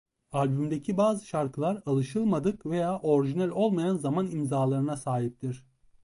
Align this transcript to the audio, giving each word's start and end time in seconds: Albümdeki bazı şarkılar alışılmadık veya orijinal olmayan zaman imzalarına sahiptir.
Albümdeki 0.31 0.97
bazı 0.97 1.25
şarkılar 1.25 1.81
alışılmadık 1.85 2.65
veya 2.65 2.99
orijinal 2.99 3.49
olmayan 3.49 3.97
zaman 3.97 4.27
imzalarına 4.31 4.97
sahiptir. 4.97 5.65